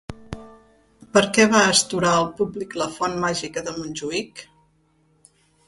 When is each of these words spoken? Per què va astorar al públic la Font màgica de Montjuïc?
Per 1.17 1.21
què 1.35 1.45
va 1.51 1.59
astorar 1.73 2.15
al 2.21 2.25
públic 2.41 2.75
la 2.83 2.89
Font 2.97 3.15
màgica 3.27 3.65
de 3.71 3.77
Montjuïc? 3.79 4.45